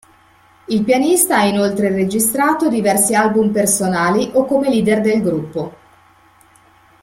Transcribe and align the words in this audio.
Il 0.69 0.83
pianista 0.83 1.37
ha 1.37 1.45
inoltre 1.45 1.89
registrato 1.89 2.69
diversi 2.69 3.13
album 3.13 3.51
personali, 3.51 4.31
o 4.33 4.45
come 4.45 4.67
leader 4.67 4.99
del 4.99 5.21
gruppo. 5.21 5.75